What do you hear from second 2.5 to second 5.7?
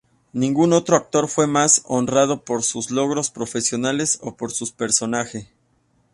sus logros profesionales o por su personaje.